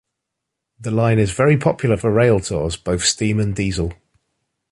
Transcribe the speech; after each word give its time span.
The 0.79 0.89
line 0.89 1.19
is 1.19 1.29
very 1.29 1.57
popular 1.57 1.95
for 1.95 2.11
railtours, 2.11 2.75
both 2.83 3.03
steam 3.05 3.39
and 3.39 3.55
diesel. 3.55 3.93